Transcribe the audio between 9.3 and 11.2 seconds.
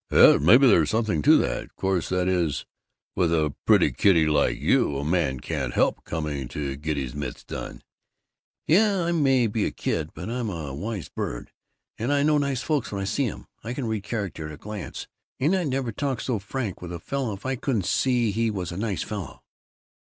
be a kid, but I'm a wise